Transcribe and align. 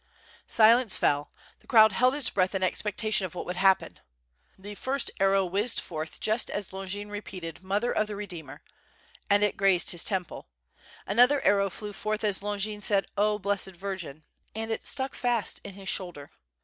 Silence 0.47 0.97
fell, 0.97 1.31
the 1.59 1.67
crowd 1.67 1.91
held 1.91 2.15
its 2.15 2.31
breath 2.31 2.55
in 2.55 2.63
expectation 2.63 3.27
of 3.27 3.35
what 3.35 3.45
would 3.45 3.57
happen. 3.57 3.99
The 4.57 4.73
first 4.73 5.11
arrow 5.19 5.45
whizzed 5.45 5.79
forth 5.79 6.19
just 6.19 6.49
as 6.49 6.73
Longin 6.73 7.11
repeated 7.11 7.61
"Mother 7.61 7.91
of 7.91 8.07
the 8.07 8.15
Redeemer," 8.15 8.63
and 9.29 9.43
it 9.43 9.55
grazed 9.57 9.91
his 9.91 10.03
temple, 10.03 10.47
another 11.05 11.39
arrow 11.41 11.69
flew 11.69 11.93
forth 11.93 12.23
as 12.23 12.41
Longin 12.41 12.81
said 12.81 13.05
"0 13.15 13.37
Blessed 13.37 13.75
Virgin,'' 13.75 14.23
and 14.55 14.71
it 14.71 14.87
stuck 14.87 15.13
fast 15.13 15.61
in 15.63 15.75
his 15.75 15.87
shoulder. 15.87 16.31